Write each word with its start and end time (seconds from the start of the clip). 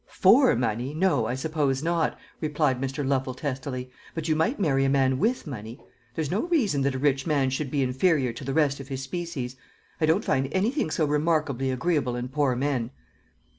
"For 0.07 0.55
money; 0.55 0.95
no, 0.95 1.27
I 1.27 1.35
suppose 1.35 1.83
not," 1.83 2.17
replied 2.39 2.81
Mr. 2.81 3.07
Lovel 3.07 3.35
testily; 3.35 3.91
"but 4.15 4.27
you 4.27 4.35
might 4.35 4.59
marry 4.59 4.83
a 4.83 4.89
man 4.89 5.19
with 5.19 5.45
money. 5.45 5.79
There's 6.15 6.31
no 6.31 6.47
reason 6.47 6.81
that 6.81 6.95
a 6.95 6.97
rich 6.97 7.27
man 7.27 7.51
should 7.51 7.69
be 7.69 7.83
inferior 7.83 8.33
to 8.33 8.43
the 8.43 8.51
rest 8.55 8.79
of 8.79 8.87
his 8.87 9.03
species. 9.03 9.57
I 10.01 10.07
don't 10.07 10.25
find 10.25 10.49
anything 10.53 10.89
so 10.89 11.05
remarkably 11.05 11.69
agreeable 11.69 12.15
in 12.15 12.29
poor 12.29 12.55
men." 12.55 12.89